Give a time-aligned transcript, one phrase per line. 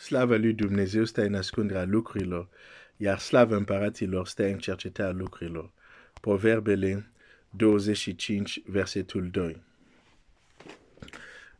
[0.00, 2.48] Slava lui Dumnezeu stă în ascunderea lucrurilor,
[2.96, 5.72] iar slava împăraților stă în cercetarea lucrurilor.
[6.20, 7.10] Proverbele
[7.50, 9.62] 25, versetul 2.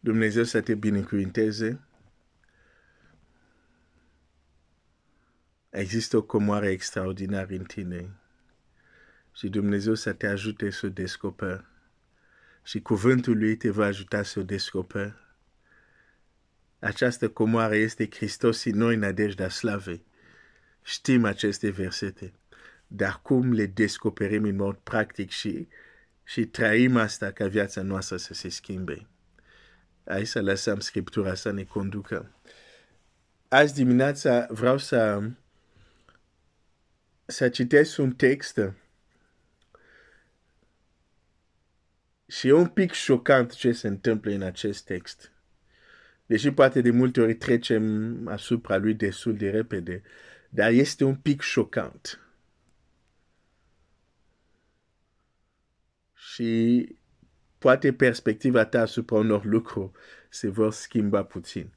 [0.00, 1.80] Dumnezeu să te binecuvinteze.
[5.70, 8.10] Există o comoară extraordinară în tine
[9.32, 11.64] și Dumnezeu să te ajute să o descoperi
[12.62, 15.29] și cuvântul lui te va ajuta să o descoperi.
[16.80, 20.04] Această comoară este Hristos în noi nădejdea slavei.
[20.82, 22.32] Știm aceste versete,
[22.86, 25.68] dar cum le descoperim în mod practic și,
[26.24, 29.06] și trăim asta ca viața noastră să se schimbe.
[30.04, 32.34] Hai să lăsăm Scriptura să ne conducă.
[33.48, 35.22] Azi dimineața vreau să,
[37.26, 38.60] să citesc un text
[42.26, 45.32] și e un pic șocant ce se întâmplă în acest text.
[46.30, 50.02] Deși poate de multe ori trecem asupra lui destul de repede,
[50.48, 52.20] dar este un pic șocant.
[56.14, 56.88] Și
[57.58, 59.90] poate perspectiva ta asupra unor lucruri
[60.28, 61.70] se vor schimba puțin.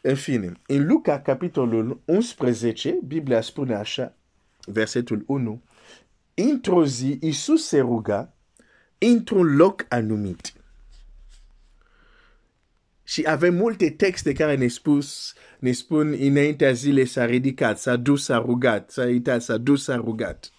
[0.00, 4.16] În fine, în Luca, capitolul 11, Biblia spune așa,
[4.66, 5.62] versetul 1,
[6.34, 8.34] Într-o zi, Iisus se ruga
[8.98, 10.59] într-un loc anumit.
[13.10, 18.24] Și avem multe texte care ne, spus, ne spun înaintea zile s-a ridicat, s-a dus,
[18.24, 20.50] s-a rugat, s-a uitat, s-a dus, s-a rugat.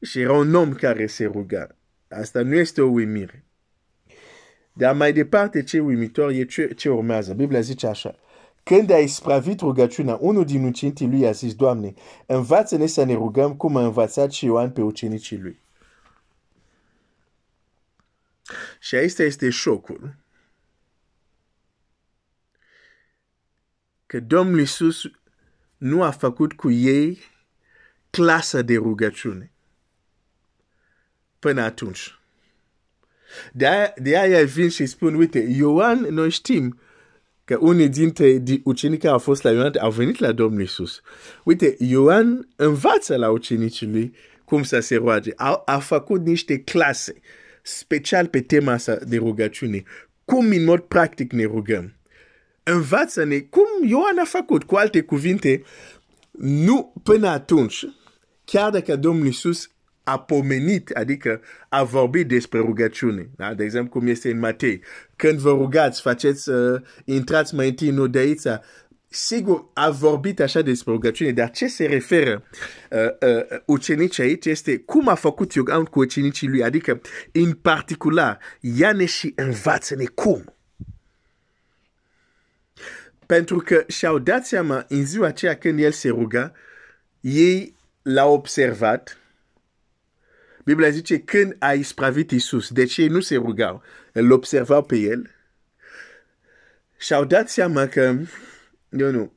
[0.00, 1.76] Și era un om care se ruga.
[2.08, 3.44] Asta nu este o uimire.
[4.72, 7.34] Dar mai departe, ce uimitor e ce, ce urmează.
[7.34, 8.14] Biblia zice așa.
[8.62, 11.94] Când a ispravit rugăciunea, unul din ucenicii lui a zis, Doamne,
[12.26, 15.66] învață-ne să ne rugăm cum a învățat și Ioan pe ucenicii lui.
[18.80, 20.16] Și aici este șocul.
[24.06, 25.02] Că Domnul Iisus
[25.76, 27.18] nu a făcut cu ei
[28.10, 29.52] clasa de rugăciune.
[31.38, 32.18] Până atunci.
[33.52, 36.80] De aia, de aia vin și spun, uite, Ioan, noi știm
[37.44, 41.00] că unii dintre ucenicii care au fost la Ioan au venit la Domnul Iisus.
[41.44, 45.32] Uite, Ioan învață la ucenicii lui cum să se roage.
[45.36, 47.20] A, a făcut niște clase
[47.68, 49.82] special pe tema asta de rugăciune.
[50.24, 51.96] Cum în mod practic ne rugăm.
[52.62, 54.64] Învață-ne cum Ioan a făcut.
[54.64, 55.62] Cu alte cuvinte,
[56.38, 57.84] nu până atunci,
[58.44, 59.70] chiar dacă Domnul Iisus
[60.02, 63.30] a pomenit, adică a vorbit despre rugăciune.
[63.36, 63.54] Da?
[63.54, 64.82] De exemplu, cum este în Matei.
[65.16, 68.60] Când vă rugați, faceți, uh, intrați mai întâi în odăița,
[69.08, 72.44] sigur, a vorbit așa despre rugăciune, dar ce se referă
[72.90, 72.98] uh,
[73.28, 77.00] uh, ucenicii aici este cum a făcut Ioan cu ucenicii lui, adică,
[77.32, 80.54] în particular, ia-ne și învață-ne cum.
[83.26, 86.52] Pentru că și-au dat seama în ziua aceea când el se ruga,
[87.20, 89.18] ei l-au observat,
[90.64, 93.82] Biblia zice când a ispravit Isus, deci ei nu se rugau,
[94.12, 95.30] îl observau pe el.
[96.98, 98.16] Și-au dat seama că
[98.88, 99.32] nu, nu.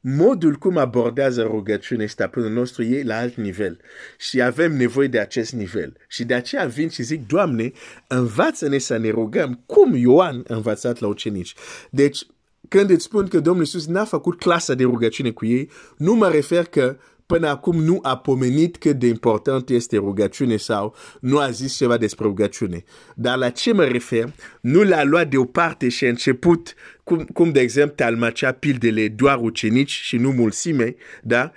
[0.00, 3.80] Modul cum abordează rugăciunea stăpânul nostru e la alt nivel.
[4.18, 5.96] Și avem nevoie de acest nivel.
[6.08, 7.72] Și de aceea vin și zic, Doamne,
[8.08, 11.54] învață-ne să ne rugăm cum Ioan a învățat la ucenici.
[11.90, 12.26] Deci,
[12.68, 16.28] când îți spun că Domnul Iisus n-a făcut clasa de rugăciune cu ei, nu mă
[16.28, 21.50] refer că până acum nu a pomenit cât de important este rugăciune sau nu a
[21.50, 22.84] zis ceva despre rugăciune.
[23.14, 27.60] Dar la ce mă refer, nu l-a luat deoparte și a început, cum, cum de
[27.60, 31.52] exemplu talmacea pildele doar ucenici și nu mulțime, da?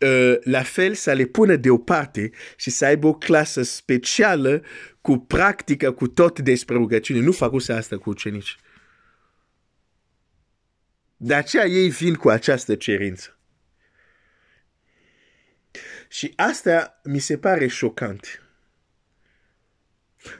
[0.00, 4.62] Uh, la fel să le pună deoparte și să aibă o clasă specială
[5.00, 7.20] cu practică, cu tot despre rugăciune.
[7.20, 8.56] Nu făcuse asta cu ucenici.
[11.16, 13.39] De aceea ei vin cu această cerință.
[16.12, 18.42] Și asta mi se pare șocant.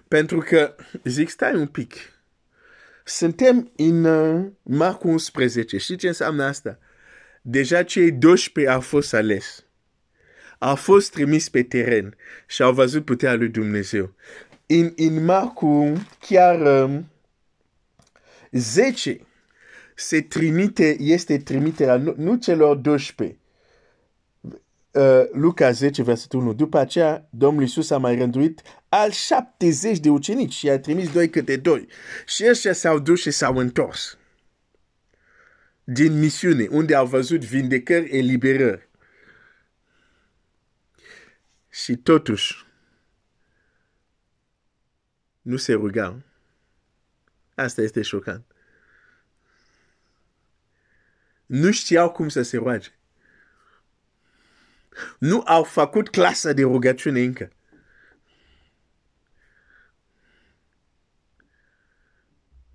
[0.09, 1.95] Pentru că, zic, stai un pic.
[3.05, 5.77] Suntem în uh, Marcu 11.
[5.78, 6.78] Știi ce înseamnă asta?
[7.43, 9.65] Deja cei 12 au fost ales.
[10.59, 12.16] Au fost trimis pe teren
[12.47, 14.15] și au văzut puterea lui Dumnezeu.
[14.66, 17.11] În, în Marcu, chiar um,
[18.51, 19.21] 10
[19.95, 23.39] se trimite, este trimiterea nu, nu celor 12,
[24.92, 26.53] uh, Luca 10, versetul 1.
[26.53, 31.31] După aceea, Domnul Iisus a mai rânduit al 70 de ucenici și a trimis doi
[31.31, 31.89] câte doi.
[32.27, 34.19] Și ăștia s-au dus și s-au întors
[35.92, 38.89] din misiune, unde au văzut vindecări, eliberări.
[41.69, 42.66] Și totuși,
[45.42, 46.22] nu se rugau.
[47.54, 48.45] Asta este șocant.
[51.47, 52.91] Nu știau cum să se roage.
[55.19, 57.53] Nu au făcut clasa de rugăciune încă.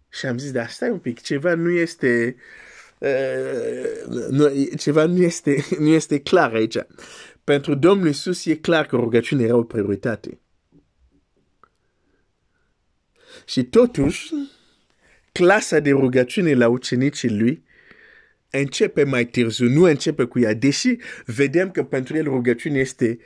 [0.09, 2.35] Și am zis, dar stai un pic, ceva nu este...
[2.97, 6.77] Uh, nu, ceva nu este, nu este clar aici.
[7.43, 10.39] Pentru Domnul Iisus e clar că rugăciunea era o prioritate.
[13.45, 14.33] Și totuși,
[15.31, 17.64] clasa de rugăciune la ucenicii lui
[18.57, 23.17] începe mai târziu, nu începe cu ea, deși vedem că pentru el rugăciunea este,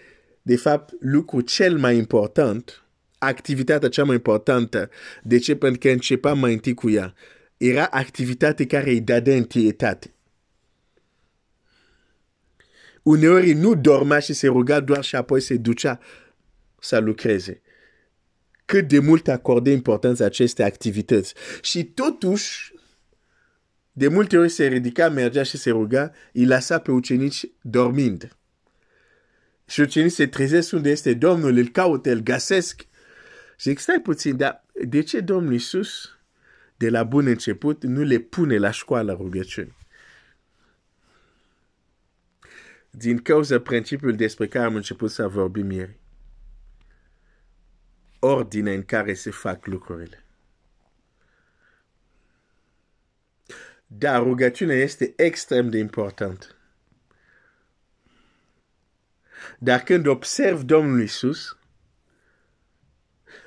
[0.42, 2.84] de fapt, lucru cel mai important,
[3.18, 4.90] activitatea cea mai importantă.
[5.24, 5.56] De ce?
[5.56, 7.14] Pentru că începea mai întâi cu ea.
[7.58, 10.14] Era activitate care îi dădea întâietate.
[13.04, 16.00] Uneori nu dormea și se ruga doar și apoi se ducea
[16.80, 17.62] să lucreze.
[18.66, 21.34] Cât de mult acorde importanță aceste activități.
[21.62, 22.74] Și totuși,
[24.00, 28.38] de multe ori se ridica, mergea și se ruga, îi lăsa pe ucenici dormind.
[29.68, 32.82] Și ucenicii se trezesc unde este Domnul, îl caută, îl găsesc.
[33.58, 36.18] Și zic, stai puțin, dar de ce Domnul Iisus,
[36.78, 39.76] de la bun început, nu le pune la școală rugăciuni?
[42.90, 46.00] Din cauza principiul despre care am început să vorbim ieri.
[48.20, 50.24] Ordine în care se fac lucrurile.
[53.92, 56.56] Dar rugăciunea este extrem de important.
[59.60, 61.58] Dar când observ Domnul Isus,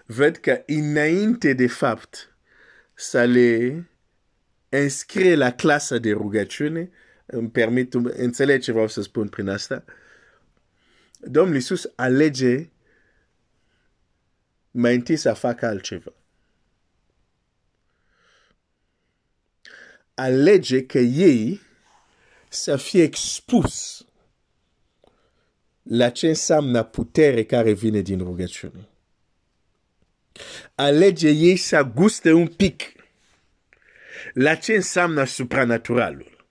[0.07, 2.37] văd că înainte de fapt
[2.95, 3.85] să le
[4.69, 6.91] înscrie la clasa de rugăciune,
[7.27, 9.85] îmi permit, înțeleg ce vreau să spun prin asta,
[11.19, 12.71] Domnul Isus alege
[14.71, 16.13] mai întâi să facă altceva.
[20.15, 21.61] Alege că ei
[22.49, 24.07] să fie expus
[25.83, 28.89] la ce înseamnă putere care vine din rugăciune.
[30.75, 32.93] Alege ei să guste un pic
[34.33, 36.47] la ce înseamnă supranaturalul.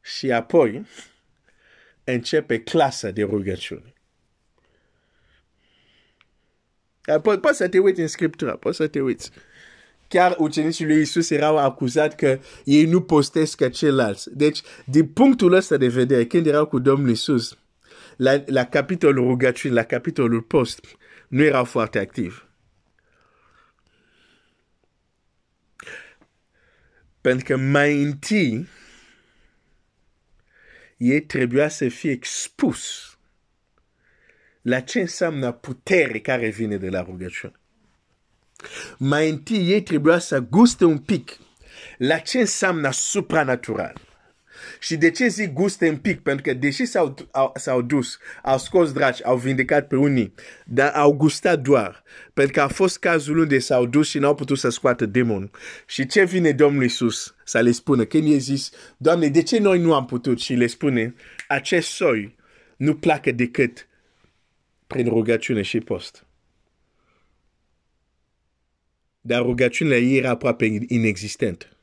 [0.00, 0.86] Și apoi
[2.04, 3.93] începe clasa de rugăciune.
[7.40, 9.30] Poți să te uiți în Scriptură, poți să te uiți.
[10.08, 14.36] Chiar ucenicii lui Isus erau acuzat că ei nu postesc ca ceilalți.
[14.36, 17.58] Deci, din punctul ăsta de vedere, când erau cu Domnul Isus,
[18.16, 20.80] la, la capitolul rugăciune, la capitolul post,
[21.28, 22.36] nu erau foarte activi.
[27.20, 28.68] Pentru că mai întâi,
[30.96, 33.13] ei trebuia să fie expus
[34.64, 37.52] la ce înseamnă putere care vine de la rugăciune.
[38.98, 41.38] Mai întâi ei trebuia să guste un pic
[41.98, 44.00] la ce înseamnă supranatural.
[44.78, 46.20] Și de ce zic guste un pic?
[46.20, 47.14] Pentru că deși s-au,
[47.54, 50.34] s-au dus, au scos dragi, au vindecat pe unii,
[50.64, 52.02] dar au gustat doar.
[52.34, 55.50] Pentru că a fost cazul unde s-au dus și n-au putut să scoată demonul.
[55.86, 58.04] Și ce vine Domnul Iisus să le spună?
[58.04, 60.40] Când i-a zis, Doamne, de ce noi nu am putut?
[60.40, 61.14] Și le spune,
[61.48, 62.36] acest soi
[62.76, 63.88] nu placă decât
[64.86, 66.26] prin rugăciune și post.
[69.20, 71.76] Dar rugăciunea ei era aproape inexistent.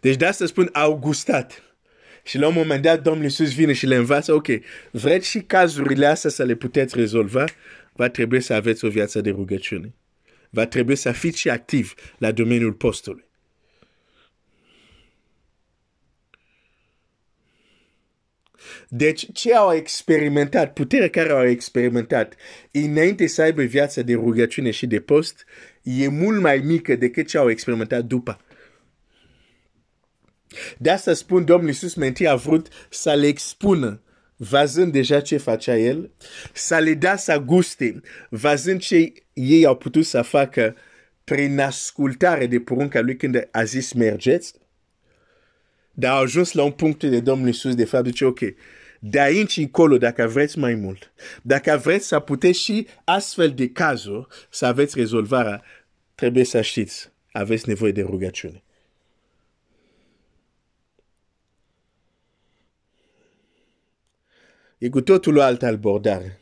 [0.00, 1.62] Deci de asta spun au gustat.
[2.24, 4.46] Și la un moment dat Domnul Iisus vine și le învață, ok,
[4.90, 7.44] vreți și cazurile astea să le puteți rezolva,
[7.92, 9.94] va trebui să aveți o viață de rugăciune.
[10.50, 13.27] Va trebui să fiți și activ la domeniul postului.
[18.88, 22.34] Deci ce au experimentat, puterea care au experimentat
[22.70, 25.44] înainte să aibă viața de rugăciune și de post,
[25.82, 28.40] e mult mai mică decât ce au experimentat după.
[30.78, 34.02] De asta spun Domnul Iisus mai a vrut să le expună
[34.38, 36.10] văzând deja ce facea el,
[36.52, 40.76] să le da să guste, văzând ce ei au putut să facă
[41.24, 44.54] prin ascultare de porunca lui când a zis mergeți,
[45.98, 48.38] dar au ajuns la un punct de Domnul Iisus de fapt zice, ok,
[49.00, 51.12] de aici încolo, dacă vreți mai mult,
[51.42, 55.62] dacă vreți să puteți și astfel de cazuri să aveți rezolvarea,
[56.14, 58.62] trebuie să știți, aveți nevoie de rugăciune.
[64.78, 66.40] E cu totul o altă abordare.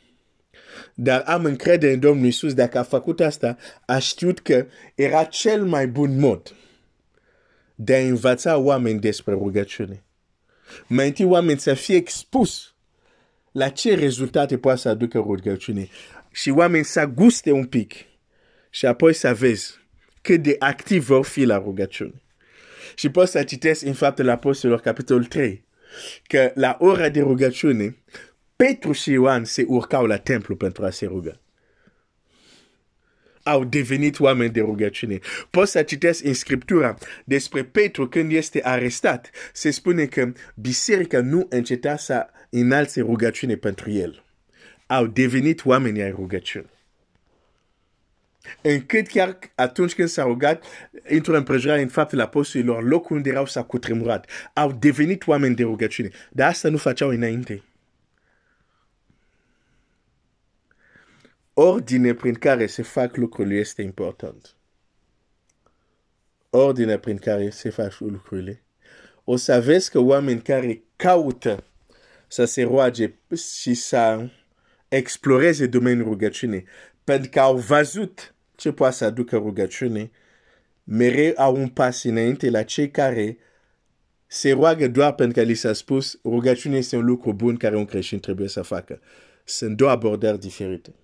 [0.93, 5.65] Dar am încredere în Domnul Iisus, dacă a făcut asta, a știut că era cel
[5.65, 6.55] mai bun mod
[7.79, 10.03] de a învăța oameni despre rugăciune.
[10.87, 12.75] Mai întâi oameni să fie expus
[13.51, 15.87] la ce rezultate poate să aducă rugăciune.
[16.31, 17.93] Și oamenii să guste un pic
[18.69, 19.79] și apoi să vezi
[20.21, 22.21] cât de activ vor fi la rugăciune.
[22.95, 25.65] Și pot să citesc în faptele apostolilor, capitolul 3,
[26.23, 27.97] că la ora de rugăciune,
[28.55, 31.41] Petru și Ioan se urcau la templu pentru a se ruga
[33.47, 35.19] au devenit oameni de rugăciune.
[35.49, 39.29] Pot să citesc în Scriptura despre Petru când este arestat.
[39.53, 44.23] Se spune că biserica nu înceta să înalțe rugăciune pentru el.
[44.85, 46.69] Au devenit oameni ai rugăciune.
[48.61, 50.63] Încât chiar atunci când s-a rugat,
[51.03, 54.29] într-o împrejurare în faptele apostolilor, locul unde erau s-a cutremurat.
[54.53, 56.09] Au devenit oameni de rugăciune.
[56.29, 57.63] Dar asta nu făceau înainte.
[61.59, 64.55] Ordine prin care se fac lucrurile este important.
[66.49, 68.63] Ordine prin care se fac lucrurile.
[69.23, 71.63] O să vezi că oameni care caută
[72.27, 73.13] să se roage
[73.59, 74.29] și să
[74.87, 76.65] exploreze domeniul rugăciunii,
[77.03, 80.11] pentru că au văzut ce poate să aducă rugăciune,
[80.83, 83.37] mereu au un pas înainte la cei care
[84.27, 87.85] se roagă doar pentru că li s-a spus rugăciunea este un lucru bun care un
[87.85, 89.01] creștin trebuie să facă.
[89.43, 90.95] Sunt două abordări diferite.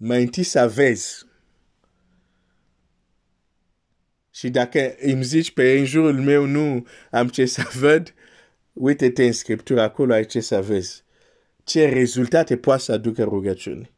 [0.00, 1.26] Mai întâi să vezi.
[4.30, 8.14] Și dacă îmi zici pe în jurul meu nu am ce să văd,
[8.72, 11.04] uite-te în Scriptură, acolo ai ce să vezi.
[11.64, 13.90] Ce rezultate poate să aducă rugăciune.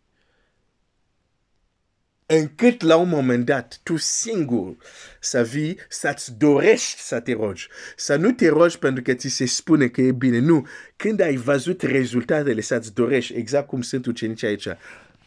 [2.27, 4.77] Încât la un moment dat, tu singur
[5.21, 7.69] să vii, să-ți dorești să te rogi.
[7.97, 10.39] Să nu te rogi pentru că ți se spune că e bine.
[10.39, 10.67] Nu.
[10.97, 14.69] Când ai văzut rezultatele, să-ți dorești, exact cum sunt ucenicii aici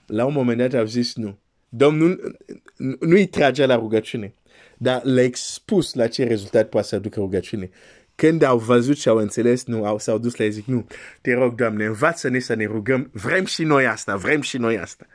[0.05, 1.39] la un moment dat au zis nu.
[1.69, 2.37] Domnul
[2.77, 4.33] nu, nu îi tragea la rugăciune,
[4.77, 7.69] dar l-a expus la ce rezultat poate să aducă rugăciune.
[8.15, 10.87] Când au văzut și au înțeles, nu, au, s-au dus la zic, nu,
[11.21, 15.05] te rog, Doamne, învață-ne să ne rugăm, vrem și noi asta, vrem și noi asta.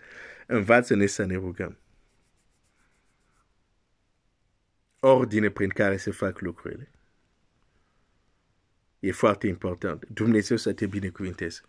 [0.46, 1.78] Învață-ne să ne rugăm.
[5.00, 6.90] Ordine prin care se fac lucrurile.
[9.00, 10.06] E foarte important.
[10.08, 11.60] Dumnezeu să te binecuvinteze.